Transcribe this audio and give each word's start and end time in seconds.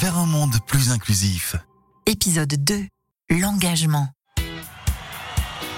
Vers 0.00 0.18
un 0.18 0.26
monde 0.26 0.56
plus 0.66 0.90
inclusif. 0.90 1.56
Épisode 2.06 2.52
2. 2.58 2.86
L'engagement. 3.30 4.08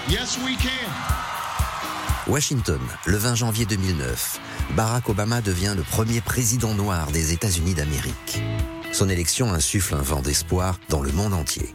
Yes, 0.09 0.39
we 0.45 0.57
can. 0.57 2.31
Washington, 2.31 2.81
le 3.07 3.17
20 3.17 3.35
janvier 3.35 3.67
2009. 3.67 4.41
Barack 4.77 5.09
Obama 5.09 5.41
devient 5.41 5.75
le 5.77 5.83
premier 5.83 6.21
président 6.21 6.75
noir 6.75 7.11
des 7.11 7.33
États-Unis 7.33 7.75
d'Amérique. 7.75 8.43
Son 8.93 9.09
élection 9.09 9.53
insuffle 9.53 9.95
un 9.95 10.03
vent 10.03 10.23
d'espoir 10.23 10.79
dans 10.89 11.03
le 11.03 11.13
monde 11.13 11.35
entier. 11.35 11.75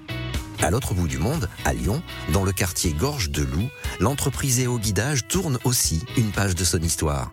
À 0.61 0.71
l'autre 0.71 0.93
bout 0.93 1.07
du 1.07 1.17
monde, 1.17 1.49
à 1.65 1.73
Lyon, 1.73 2.01
dans 2.31 2.43
le 2.43 2.53
quartier 2.53 2.93
Gorge 2.93 3.29
de 3.29 3.43
Loup, 3.43 3.69
l'entreprise 3.99 4.59
EO 4.59 4.79
Guidage 4.79 5.27
tourne 5.27 5.59
aussi 5.63 6.03
une 6.17 6.31
page 6.31 6.55
de 6.55 6.63
son 6.63 6.79
histoire. 6.79 7.29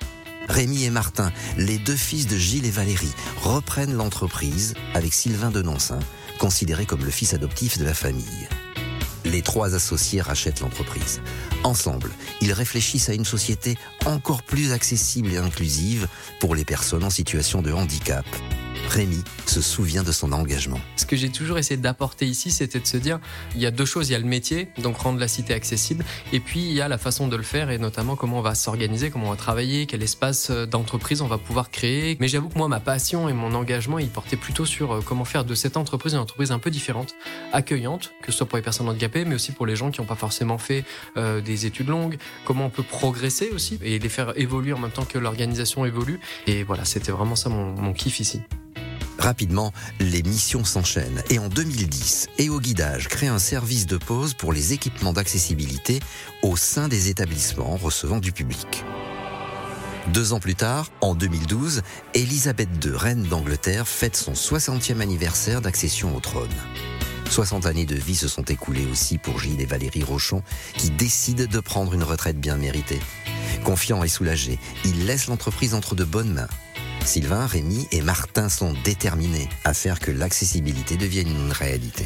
Rémi 0.51 0.83
et 0.83 0.91
Martin, 0.91 1.31
les 1.57 1.79
deux 1.79 1.95
fils 1.95 2.27
de 2.27 2.37
Gilles 2.37 2.67
et 2.67 2.73
Valérie, 2.73 3.13
reprennent 3.41 3.95
l'entreprise 3.95 4.75
avec 4.95 5.15
Sylvain 5.15 5.53
de 5.53 5.63
Noncin, 5.63 6.01
considéré 6.41 6.87
comme 6.87 7.05
le 7.05 7.13
fils 7.13 7.35
adoptif 7.35 7.79
de 7.79 7.85
la 7.85 7.95
famille. 7.95 8.49
Les 9.25 9.43
trois 9.43 9.77
associés 9.77 10.21
rachètent 10.21 10.59
l'entreprise. 10.59 11.21
Ensemble, 11.63 12.11
ils 12.41 12.53
réfléchissent 12.53 13.09
à 13.11 13.15
une 13.15 13.25
société 13.25 13.79
encore 14.07 14.43
plus 14.43 14.73
accessible 14.73 15.33
et 15.33 15.37
inclusive 15.37 16.09
pour 16.41 16.57
les 16.57 16.65
personnes 16.65 17.05
en 17.05 17.11
situation 17.11 17.63
de 17.63 17.71
handicap 17.71 18.27
Rémi 18.89 19.23
se 19.47 19.61
souvient 19.61 20.03
de 20.03 20.13
son 20.13 20.33
engagement. 20.33 20.81
Ce 20.97 21.07
que 21.07 21.17
j'ai 21.17 21.29
toujours 21.29 21.59
essayé 21.59 21.77
d'apporter 21.77 22.27
ici, 22.27 22.51
c'était 22.51 22.81
de 22.81 22.87
se 22.87 22.97
dire, 22.97 23.21
il 23.55 23.61
y 23.61 23.67
a 23.67 23.71
deux 23.71 23.85
choses, 23.85 24.09
il 24.09 24.13
y 24.13 24.15
a 24.15 24.19
le 24.19 24.25
métier, 24.25 24.69
donc 24.79 24.97
rendre 24.99 25.19
la 25.19 25.29
cité 25.29 25.55
accessible, 25.55 26.05
et 26.33 26.41
puis 26.41 26.61
il 26.61 26.73
y 26.73 26.81
a 26.81 26.89
la 26.89 26.99
façon 26.99 27.29
de 27.29 27.37
le 27.37 27.43
faire, 27.43 27.71
et 27.71 27.79
notamment 27.79 28.17
comment 28.17 28.39
on 28.39 28.43
va 28.43 28.55
s'organiser, 28.55 29.11
comment 29.11 29.29
on 29.29 29.31
va 29.31 29.37
travailler, 29.37 29.87
quel 29.87 30.03
espace 30.03 30.51
euh, 30.51 30.67
d'entreprise 30.67 31.23
on 31.23 31.27
va 31.27 31.39
pouvoir 31.39 31.71
créer. 31.71 32.17
Mais 32.21 32.29
j'avoue 32.29 32.49
que 32.49 32.59
moi, 32.59 32.69
ma 32.69 32.81
passion 32.81 33.29
et 33.29 33.33
mon 33.33 33.55
engagement, 33.55 33.99
il 33.99 34.09
portait 34.09 34.37
plutôt 34.37 34.67
sur 34.67 34.93
euh, 34.93 35.01
comment 35.05 35.25
faire 35.25 35.45
de 35.45 35.55
cette 35.55 35.77
entreprise 35.77 36.15
une 36.15 36.21
entreprise 36.21 36.53
un 36.53 36.59
peu 36.59 36.71
différente, 36.71 37.15
accueillante, 37.53 38.13
que 38.23 38.33
ce 38.33 38.39
soit 38.39 38.47
pour 38.47 38.57
les 38.57 38.63
personnes 38.63 38.89
handicapées, 38.89 39.25
mais 39.25 39.35
aussi 39.35 39.53
pour 39.53 39.67
les 39.67 39.77
gens 39.77 39.91
qui 39.91 40.01
n'ont 40.01 40.07
pas 40.07 40.17
forcément 40.17 40.59
fait 40.59 40.85
euh, 41.17 41.41
des 41.41 41.67
études 41.67 41.89
longues, 41.89 42.19
comment 42.45 42.67
on 42.67 42.71
peut 42.71 42.83
progresser 42.83 43.51
aussi, 43.51 43.79
et 43.83 43.99
les 43.99 44.09
faire 44.09 44.33
évoluer 44.37 44.73
en 44.73 44.79
même 44.79 44.91
temps 44.91 45.05
que 45.05 45.19
l'organisation 45.19 45.85
évolue. 45.85 46.21
Et 46.47 46.63
voilà, 46.63 46.85
c'était 46.85 47.13
vraiment 47.13 47.37
ça 47.37 47.49
mon, 47.49 47.73
mon 47.73 47.93
kiff 47.93 48.21
ici. 48.21 48.41
Rapidement, 49.21 49.73
les 50.01 50.23
missions 50.23 50.65
s'enchaînent 50.65 51.23
et 51.29 51.39
en 51.39 51.49
2010, 51.49 52.29
EO 52.41 52.59
Guidage 52.59 53.09
crée 53.09 53.27
un 53.27 53.39
service 53.39 53.87
de 53.87 53.99
pause 53.99 54.33
pour 54.33 54.55
les 54.55 54.73
équipements 54.73 55.13
d'accessibilité 55.13 56.01
au 56.43 56.57
sein 56.57 56.89
des 56.89 57.11
établissements 57.11 57.77
recevant 57.77 58.19
du 58.19 58.33
public. 58.33 58.83
Deux 60.15 60.33
ans 60.33 60.41
plus 60.41 60.55
tard, 60.55 60.89
en 61.03 61.15
2012, 61.15 61.83
Elisabeth 62.15 62.71
II, 62.83 62.93
reine 62.95 63.23
d'Angleterre, 63.25 63.87
fête 63.87 64.17
son 64.17 64.33
60e 64.33 65.01
anniversaire 65.01 65.61
d'accession 65.61 66.17
au 66.17 66.21
trône. 66.21 66.49
60 67.29 67.67
années 67.67 67.85
de 67.85 67.97
vie 67.97 68.17
se 68.17 68.27
sont 68.27 68.43
écoulées 68.45 68.89
aussi 68.91 69.19
pour 69.19 69.39
Gilles 69.39 69.61
et 69.61 69.67
Valérie 69.67 70.03
Rochon, 70.03 70.43
qui 70.79 70.89
décident 70.89 71.45
de 71.45 71.61
prendre 71.61 71.93
une 71.93 72.03
retraite 72.05 72.41
bien 72.41 72.57
méritée. 72.57 73.01
Confiants 73.65 74.03
et 74.03 74.09
soulagés, 74.09 74.59
ils 74.87 75.05
laissent 75.05 75.27
l'entreprise 75.27 75.75
entre 75.75 75.95
de 75.95 76.05
bonnes 76.05 76.33
mains. 76.33 76.49
Sylvain, 77.05 77.47
Rémi 77.47 77.89
et 77.93 78.03
Martin 78.03 78.49
sont 78.49 78.75
déterminés 78.85 79.49
à 79.65 79.75
faire 79.75 79.99
que 79.99 80.11
l'accessibilité 80.11 80.97
devienne 80.97 81.29
une 81.29 81.53
réalité. 81.53 82.05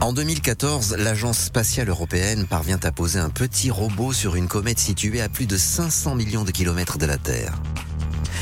En 0.00 0.14
2014, 0.14 0.96
l'Agence 0.98 1.38
spatiale 1.38 1.90
européenne 1.90 2.46
parvient 2.46 2.80
à 2.82 2.90
poser 2.90 3.18
un 3.18 3.28
petit 3.28 3.70
robot 3.70 4.12
sur 4.12 4.34
une 4.34 4.48
comète 4.48 4.78
située 4.78 5.20
à 5.20 5.28
plus 5.28 5.46
de 5.46 5.58
500 5.58 6.14
millions 6.14 6.44
de 6.44 6.50
kilomètres 6.50 6.96
de 6.96 7.06
la 7.06 7.18
Terre. 7.18 7.54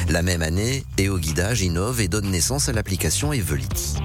La 0.08 0.22
même 0.22 0.42
année, 0.42 0.84
EO 1.00 1.18
Guidage 1.18 1.62
innove 1.62 2.00
et 2.00 2.08
donne 2.08 2.30
naissance 2.30 2.68
à 2.68 2.72
l'application 2.72 3.32
Evolity. 3.32 3.96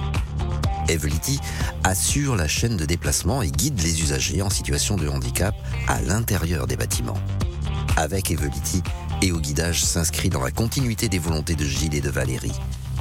Evolity 0.88 1.40
assure 1.84 2.36
la 2.36 2.48
chaîne 2.48 2.76
de 2.76 2.84
déplacement 2.84 3.40
et 3.40 3.50
guide 3.50 3.80
les 3.80 4.02
usagers 4.02 4.42
en 4.42 4.50
situation 4.50 4.96
de 4.96 5.08
handicap 5.08 5.54
à 5.88 6.02
l'intérieur 6.02 6.66
des 6.66 6.76
bâtiments. 6.76 7.18
Avec 7.96 8.32
Evolity, 8.32 8.82
et 9.22 9.30
au 9.30 9.38
guidage 9.38 9.84
s'inscrit 9.84 10.28
dans 10.28 10.42
la 10.42 10.50
continuité 10.50 11.08
des 11.08 11.20
volontés 11.20 11.54
de 11.54 11.64
Gilles 11.64 11.94
et 11.94 12.00
de 12.00 12.10
Valérie. 12.10 12.52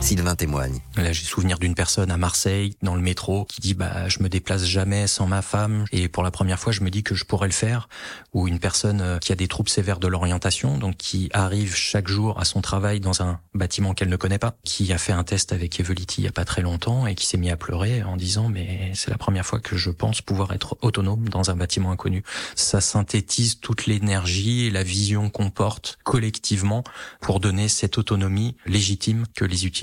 Sylvain 0.01 0.35
témoigne. 0.35 0.79
Là, 0.97 1.11
j'ai 1.13 1.23
souvenir 1.23 1.59
d'une 1.59 1.75
personne 1.75 2.11
à 2.11 2.17
Marseille, 2.17 2.75
dans 2.81 2.95
le 2.95 3.01
métro, 3.01 3.45
qui 3.45 3.61
dit 3.61 3.73
bah 3.73 4.09
je 4.09 4.21
me 4.21 4.29
déplace 4.29 4.65
jamais 4.65 5.07
sans 5.07 5.27
ma 5.27 5.41
femme 5.41 5.85
et 5.91 6.07
pour 6.07 6.23
la 6.23 6.31
première 6.31 6.59
fois 6.59 6.73
je 6.73 6.81
me 6.81 6.89
dis 6.89 7.03
que 7.03 7.15
je 7.15 7.23
pourrais 7.23 7.47
le 7.47 7.53
faire. 7.53 7.87
Ou 8.33 8.47
une 8.47 8.59
personne 8.59 9.01
euh, 9.01 9.19
qui 9.19 9.31
a 9.31 9.35
des 9.35 9.47
troubles 9.47 9.69
sévères 9.69 9.99
de 9.99 10.07
l'orientation, 10.07 10.77
donc 10.77 10.97
qui 10.97 11.29
arrive 11.33 11.75
chaque 11.75 12.07
jour 12.07 12.39
à 12.39 12.45
son 12.45 12.61
travail 12.61 12.99
dans 12.99 13.21
un 13.21 13.39
bâtiment 13.53 13.93
qu'elle 13.93 14.09
ne 14.09 14.15
connaît 14.15 14.39
pas, 14.39 14.55
qui 14.63 14.91
a 14.91 14.97
fait 14.97 15.13
un 15.13 15.23
test 15.23 15.53
avec 15.53 15.79
Evolity 15.79 16.21
il 16.21 16.25
y 16.25 16.27
a 16.27 16.31
pas 16.31 16.45
très 16.45 16.61
longtemps 16.61 17.07
et 17.07 17.15
qui 17.15 17.25
s'est 17.25 17.37
mis 17.37 17.49
à 17.49 17.57
pleurer 17.57 18.03
en 18.03 18.17
disant 18.17 18.49
mais 18.49 18.91
c'est 18.95 19.11
la 19.11 19.17
première 19.17 19.45
fois 19.45 19.59
que 19.59 19.77
je 19.77 19.89
pense 19.89 20.21
pouvoir 20.21 20.51
être 20.53 20.77
autonome 20.81 21.29
dans 21.29 21.49
un 21.49 21.55
bâtiment 21.55 21.91
inconnu. 21.91 22.23
Ça 22.55 22.81
synthétise 22.81 23.59
toute 23.59 23.85
l'énergie 23.85 24.65
et 24.65 24.69
la 24.69 24.83
vision 24.83 25.29
qu'on 25.29 25.49
porte 25.49 25.97
collectivement 26.03 26.83
pour 27.21 27.39
donner 27.39 27.69
cette 27.69 27.97
autonomie 27.97 28.55
légitime 28.65 29.25
que 29.35 29.45
les 29.45 29.65
utilisateurs 29.65 29.82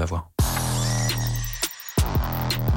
avoir. 0.00 0.30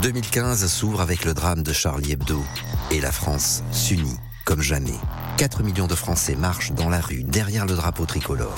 2015 0.02 0.68
s'ouvre 0.68 1.02
avec 1.02 1.26
le 1.26 1.34
drame 1.34 1.64
de 1.64 1.74
Charlie 1.74 2.12
Hebdo 2.12 2.44
et 2.92 3.02
la 3.02 3.12
France 3.12 3.64
s'unit 3.72 4.18
comme 4.46 4.62
jamais. 4.62 4.96
4 5.38 5.62
millions 5.64 5.88
de 5.88 5.96
Français 5.96 6.36
marchent 6.36 6.72
dans 6.72 6.90
la 6.90 7.02
rue 7.02 7.24
derrière 7.24 7.66
le 7.66 7.76
drapeau 7.76 8.06
tricolore. 8.06 8.56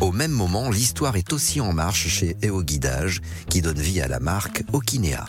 Au 0.00 0.12
même 0.12 0.30
moment, 0.30 0.70
l'histoire 0.70 1.16
est 1.16 1.34
aussi 1.34 1.60
en 1.60 1.74
marche 1.74 2.08
chez 2.08 2.34
EO 2.42 2.62
Guidage, 2.62 3.20
qui 3.50 3.60
donne 3.60 3.78
vie 3.78 4.00
à 4.00 4.08
la 4.08 4.18
marque 4.18 4.62
Okinea. 4.72 5.26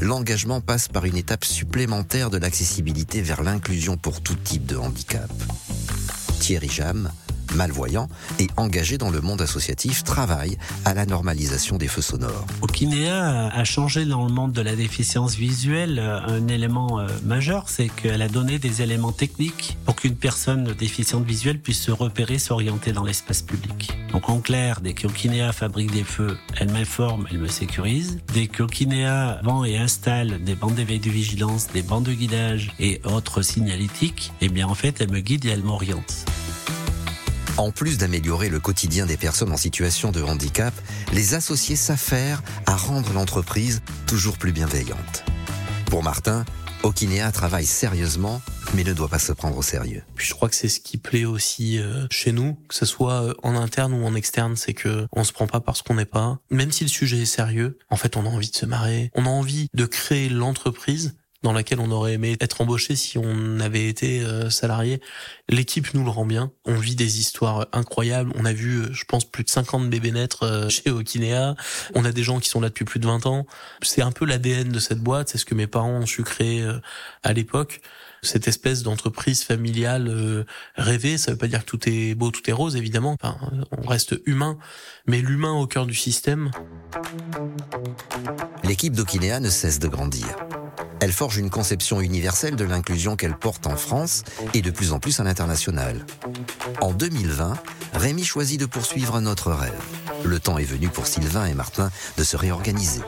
L'engagement 0.00 0.60
passe 0.60 0.86
par 0.86 1.04
une 1.04 1.16
étape 1.16 1.44
supplémentaire 1.44 2.30
de 2.30 2.38
l'accessibilité 2.38 3.22
vers 3.22 3.42
l'inclusion 3.42 3.96
pour 3.96 4.22
tout 4.22 4.36
type 4.36 4.66
de 4.66 4.76
handicap. 4.76 5.30
Thierry 6.38 6.68
Jam, 6.68 7.10
malvoyants 7.54 8.08
et 8.38 8.48
engagés 8.56 8.98
dans 8.98 9.10
le 9.10 9.20
monde 9.20 9.40
associatif 9.42 10.04
travaillent 10.04 10.58
à 10.84 10.94
la 10.94 11.06
normalisation 11.06 11.76
des 11.78 11.88
feux 11.88 12.02
sonores. 12.02 12.46
Okinea 12.60 13.48
a 13.48 13.64
changé 13.64 14.04
dans 14.04 14.26
le 14.26 14.32
monde 14.32 14.52
de 14.52 14.62
la 14.62 14.76
déficience 14.76 15.34
visuelle 15.36 15.98
euh, 15.98 16.20
un 16.26 16.48
élément 16.48 17.00
euh, 17.00 17.06
majeur, 17.24 17.68
c'est 17.68 17.88
qu'elle 17.88 18.22
a 18.22 18.28
donné 18.28 18.58
des 18.58 18.82
éléments 18.82 19.12
techniques 19.12 19.76
pour 19.84 19.96
qu'une 19.96 20.16
personne 20.16 20.72
déficiente 20.78 21.24
visuelle 21.24 21.58
puisse 21.58 21.80
se 21.80 21.90
repérer, 21.90 22.38
s'orienter 22.38 22.92
dans 22.92 23.04
l'espace 23.04 23.42
public. 23.42 23.92
Donc 24.12 24.28
en 24.28 24.40
clair, 24.40 24.80
dès 24.80 24.94
qu'Okinea 24.94 25.52
fabrique 25.52 25.90
des 25.90 26.04
feux, 26.04 26.36
elle 26.58 26.70
m'informe, 26.70 27.26
elle 27.30 27.38
me 27.38 27.48
sécurise. 27.48 28.20
Dès 28.34 28.46
qu'Okinea 28.46 29.40
vend 29.42 29.64
et 29.64 29.76
installe 29.76 30.42
des 30.44 30.54
bandes 30.54 30.74
d'éveil 30.74 31.00
de 31.00 31.10
vigilance, 31.10 31.68
des 31.68 31.82
bandes 31.82 32.04
de 32.04 32.12
guidage 32.12 32.72
et 32.78 33.00
autres 33.04 33.42
signalétiques, 33.42 34.32
eh 34.40 34.48
bien 34.48 34.66
en 34.68 34.74
fait, 34.74 35.00
elle 35.00 35.10
me 35.10 35.20
guide 35.20 35.44
et 35.44 35.50
elle 35.50 35.62
m'oriente. 35.62 36.24
En 37.62 37.70
plus 37.70 37.96
d'améliorer 37.96 38.48
le 38.48 38.58
quotidien 38.58 39.06
des 39.06 39.16
personnes 39.16 39.52
en 39.52 39.56
situation 39.56 40.10
de 40.10 40.20
handicap, 40.20 40.74
les 41.12 41.34
associés 41.34 41.76
s'affairent 41.76 42.42
à 42.66 42.74
rendre 42.74 43.12
l'entreprise 43.12 43.82
toujours 44.08 44.36
plus 44.36 44.50
bienveillante. 44.50 45.24
Pour 45.86 46.02
Martin, 46.02 46.44
Okinea 46.82 47.30
travaille 47.30 47.66
sérieusement, 47.66 48.42
mais 48.74 48.82
ne 48.82 48.92
doit 48.92 49.06
pas 49.06 49.20
se 49.20 49.30
prendre 49.30 49.56
au 49.56 49.62
sérieux. 49.62 50.02
je 50.16 50.34
crois 50.34 50.48
que 50.48 50.56
c'est 50.56 50.68
ce 50.68 50.80
qui 50.80 50.98
plaît 50.98 51.24
aussi 51.24 51.78
euh, 51.78 52.08
chez 52.10 52.32
nous, 52.32 52.58
que 52.66 52.74
ce 52.74 52.84
soit 52.84 53.22
euh, 53.22 53.34
en 53.44 53.54
interne 53.54 53.92
ou 53.92 54.04
en 54.04 54.16
externe, 54.16 54.56
c'est 54.56 54.74
que 54.74 55.06
on 55.12 55.22
se 55.22 55.32
prend 55.32 55.46
pas 55.46 55.60
parce 55.60 55.82
qu'on 55.82 55.94
n'est 55.94 56.04
pas. 56.04 56.40
Même 56.50 56.72
si 56.72 56.82
le 56.82 56.90
sujet 56.90 57.18
est 57.18 57.26
sérieux, 57.26 57.78
en 57.90 57.96
fait, 57.96 58.16
on 58.16 58.26
a 58.26 58.28
envie 58.28 58.50
de 58.50 58.56
se 58.56 58.66
marrer. 58.66 59.12
On 59.14 59.24
a 59.24 59.30
envie 59.30 59.68
de 59.72 59.86
créer 59.86 60.28
l'entreprise 60.28 61.14
dans 61.42 61.52
laquelle 61.52 61.80
on 61.80 61.90
aurait 61.90 62.14
aimé 62.14 62.36
être 62.40 62.60
embauché 62.60 62.96
si 62.96 63.18
on 63.18 63.60
avait 63.60 63.88
été 63.88 64.20
euh, 64.20 64.50
salarié. 64.50 65.00
L'équipe 65.48 65.92
nous 65.94 66.04
le 66.04 66.10
rend 66.10 66.24
bien. 66.24 66.52
On 66.64 66.74
vit 66.74 66.94
des 66.94 67.18
histoires 67.20 67.66
incroyables. 67.72 68.32
On 68.36 68.44
a 68.44 68.52
vu, 68.52 68.82
euh, 68.82 68.92
je 68.92 69.04
pense, 69.04 69.24
plus 69.24 69.44
de 69.44 69.50
50 69.50 69.90
bébés 69.90 70.12
naître 70.12 70.44
euh, 70.44 70.68
chez 70.68 70.90
Okinea. 70.90 71.56
On 71.94 72.04
a 72.04 72.12
des 72.12 72.22
gens 72.22 72.38
qui 72.38 72.48
sont 72.48 72.60
là 72.60 72.68
depuis 72.68 72.84
plus 72.84 73.00
de 73.00 73.06
20 73.06 73.26
ans. 73.26 73.46
C'est 73.82 74.02
un 74.02 74.12
peu 74.12 74.24
l'ADN 74.24 74.70
de 74.70 74.78
cette 74.78 75.00
boîte. 75.00 75.28
C'est 75.28 75.38
ce 75.38 75.44
que 75.44 75.54
mes 75.54 75.66
parents 75.66 75.98
ont 75.98 76.06
su 76.06 76.22
créer 76.22 76.64
à 77.22 77.32
l'époque. 77.32 77.80
Cette 78.22 78.46
espèce 78.46 78.84
d'entreprise 78.84 79.42
familiale 79.42 80.46
rêvée, 80.76 81.18
ça 81.18 81.32
veut 81.32 81.38
pas 81.38 81.48
dire 81.48 81.64
que 81.64 81.70
tout 81.70 81.88
est 81.88 82.14
beau, 82.14 82.30
tout 82.30 82.48
est 82.48 82.52
rose, 82.52 82.76
évidemment. 82.76 83.16
Enfin, 83.20 83.36
on 83.72 83.86
reste 83.86 84.14
humain, 84.26 84.58
mais 85.06 85.20
l'humain 85.20 85.52
au 85.52 85.66
cœur 85.66 85.86
du 85.86 85.94
système. 85.94 86.52
L'équipe 88.62 88.94
d'Okinea 88.94 89.40
ne 89.40 89.50
cesse 89.50 89.80
de 89.80 89.88
grandir. 89.88 90.36
Elle 91.02 91.10
forge 91.10 91.36
une 91.36 91.50
conception 91.50 92.00
universelle 92.00 92.54
de 92.54 92.62
l'inclusion 92.62 93.16
qu'elle 93.16 93.36
porte 93.36 93.66
en 93.66 93.76
France 93.76 94.22
et 94.54 94.62
de 94.62 94.70
plus 94.70 94.92
en 94.92 95.00
plus 95.00 95.18
à 95.18 95.24
l'international. 95.24 96.06
En 96.80 96.92
2020, 96.92 97.54
Rémi 97.92 98.22
choisit 98.22 98.60
de 98.60 98.66
poursuivre 98.66 99.16
un 99.16 99.26
autre 99.26 99.50
rêve. 99.50 99.74
Le 100.22 100.38
temps 100.38 100.58
est 100.58 100.64
venu 100.64 100.86
pour 100.86 101.08
Sylvain 101.08 101.46
et 101.46 101.54
Martin 101.54 101.90
de 102.18 102.22
se 102.22 102.36
réorganiser. 102.36 103.00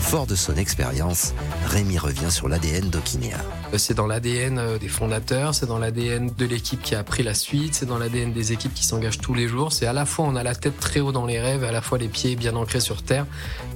Fort 0.00 0.26
de 0.26 0.34
son 0.34 0.56
expérience, 0.56 1.34
Rémi 1.66 1.98
revient 1.98 2.32
sur 2.32 2.48
l'ADN 2.48 2.90
d'Okinéa. 2.90 3.38
C'est 3.76 3.94
dans 3.94 4.08
l'ADN 4.08 4.58
euh, 4.58 4.78
des 4.78 4.88
fondateurs, 4.88 5.54
c'est 5.54 5.66
dans 5.66 5.78
l'ADN 5.78 6.32
de 6.36 6.44
l'équipe 6.46 6.82
qui 6.82 6.96
a 6.96 7.04
pris 7.04 7.22
la 7.22 7.34
suite, 7.34 7.76
c'est 7.76 7.86
dans 7.86 7.98
l'ADN 7.98 8.32
des 8.32 8.52
équipes 8.52 8.74
qui 8.74 8.84
s'engagent 8.84 9.20
tous 9.20 9.34
les 9.34 9.46
jours. 9.46 9.72
C'est 9.72 9.86
à 9.86 9.92
la 9.92 10.04
fois 10.04 10.24
on 10.26 10.34
a 10.34 10.42
la 10.42 10.56
tête 10.56 10.80
très 10.80 10.98
haut 10.98 11.12
dans 11.12 11.26
les 11.26 11.40
rêves, 11.40 11.62
à 11.62 11.70
la 11.70 11.80
fois 11.80 11.96
les 11.96 12.08
pieds 12.08 12.34
bien 12.34 12.56
ancrés 12.56 12.80
sur 12.80 13.04
terre 13.04 13.24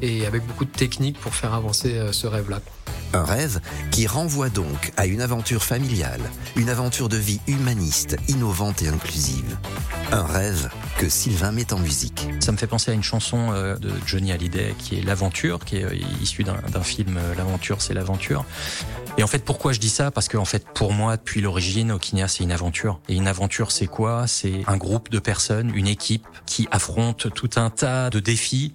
et 0.02 0.26
avec 0.26 0.44
beaucoup 0.44 0.64
de 0.64 0.70
techniques 0.70 1.20
pour 1.20 1.36
faire 1.36 1.54
avancer 1.54 1.94
euh, 1.94 2.12
ce 2.12 2.26
rêve-là. 2.26 2.60
Un 3.14 3.24
rêve 3.24 3.60
qui 3.90 4.06
renvoie 4.06 4.50
donc 4.50 4.92
à 4.96 5.06
une 5.06 5.22
aventure 5.22 5.64
familiale, 5.64 6.20
une 6.56 6.68
aventure 6.68 7.08
de 7.08 7.16
vie 7.16 7.40
humaniste, 7.46 8.16
innovante 8.28 8.82
et 8.82 8.88
inclusive. 8.88 9.56
Un 10.12 10.24
rêve 10.24 10.68
que 10.98 11.08
Sylvain 11.08 11.52
met 11.52 11.72
en 11.72 11.78
musique. 11.78 12.28
Ça 12.40 12.52
me 12.52 12.58
fait 12.58 12.66
penser 12.66 12.90
à 12.90 12.94
une 12.94 13.02
chanson 13.02 13.48
euh, 13.52 13.76
de 13.76 13.90
Johnny 14.06 14.32
Hallyday 14.32 14.74
qui 14.78 14.98
est 14.98 15.02
L'aventure, 15.02 15.64
qui 15.64 15.76
est 15.76 15.84
euh, 15.84 15.94
issue 16.20 16.44
d'un 16.44 16.82
film 16.82 17.16
euh, 17.16 17.34
L'aventure, 17.34 17.80
c'est 17.80 17.94
l'aventure. 17.94 18.44
Et 19.18 19.24
en 19.24 19.26
fait, 19.26 19.44
pourquoi 19.44 19.72
je 19.72 19.80
dis 19.80 19.88
ça? 19.88 20.12
Parce 20.12 20.28
que 20.28 20.36
en 20.36 20.44
fait, 20.44 20.64
pour 20.74 20.92
moi, 20.92 21.16
depuis 21.16 21.40
l'origine, 21.40 21.90
Okinia, 21.90 22.28
c'est 22.28 22.44
une 22.44 22.52
aventure. 22.52 23.00
Et 23.08 23.16
une 23.16 23.26
aventure, 23.26 23.72
c'est 23.72 23.88
quoi? 23.88 24.28
C'est 24.28 24.62
un 24.68 24.76
groupe 24.76 25.10
de 25.10 25.18
personnes, 25.18 25.72
une 25.74 25.88
équipe 25.88 26.24
qui 26.46 26.68
affronte 26.70 27.34
tout 27.34 27.50
un 27.56 27.68
tas 27.68 28.10
de 28.10 28.20
défis. 28.20 28.74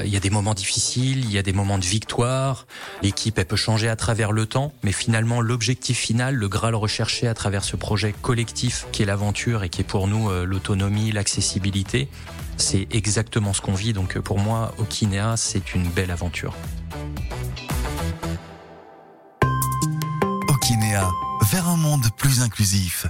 Il 0.00 0.08
y 0.08 0.16
a 0.16 0.20
des 0.20 0.30
moments 0.30 0.54
difficiles, 0.54 1.24
il 1.24 1.30
y 1.30 1.38
a 1.38 1.42
des 1.42 1.52
moments 1.52 1.78
de 1.78 1.84
victoire. 1.84 2.66
L'équipe, 3.02 3.38
elle 3.38 3.46
peut 3.46 3.54
changer 3.54 3.88
à 3.88 3.94
travers 3.94 4.32
le 4.32 4.46
temps, 4.46 4.72
mais 4.82 4.90
finalement, 4.90 5.40
l'objectif 5.40 5.96
final, 5.96 6.34
le 6.34 6.48
Graal 6.48 6.74
recherché 6.74 7.28
à 7.28 7.34
travers 7.34 7.62
ce 7.62 7.76
projet 7.76 8.12
collectif 8.20 8.86
qui 8.90 9.04
est 9.04 9.06
l'aventure 9.06 9.62
et 9.62 9.68
qui 9.68 9.82
est 9.82 9.84
pour 9.84 10.08
nous 10.08 10.28
l'autonomie, 10.44 11.12
l'accessibilité, 11.12 12.08
c'est 12.56 12.88
exactement 12.90 13.52
ce 13.52 13.60
qu'on 13.60 13.74
vit. 13.74 13.92
Donc 13.92 14.18
pour 14.18 14.40
moi, 14.40 14.74
Okinea, 14.78 15.36
c'est 15.36 15.76
une 15.76 15.88
belle 15.88 16.10
aventure. 16.10 16.56
Vers 21.50 21.68
un 21.68 21.76
monde 21.76 22.06
plus 22.16 22.40
inclusif. 22.40 23.06